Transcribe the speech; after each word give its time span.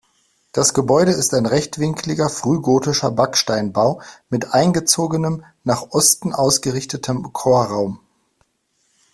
Das 0.51 0.73
Gebäude 0.73 1.11
ist 1.11 1.31
ein 1.35 1.45
rechtwinkliger 1.45 2.27
frühgotischer 2.31 3.11
Backsteinbau 3.11 4.01
mit 4.31 4.51
eingezogenem, 4.55 5.45
nach 5.63 5.91
Osten 5.91 6.33
ausgerichtetem 6.33 7.31
Chorraum. 7.33 7.99